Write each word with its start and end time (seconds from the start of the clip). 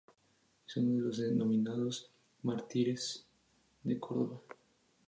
Es 0.67 0.77
uno 0.77 0.95
de 0.95 0.99
los 1.01 1.17
denominados 1.19 2.09
Mártires 2.41 3.23
de 3.83 3.99
Córdoba. 3.99 4.41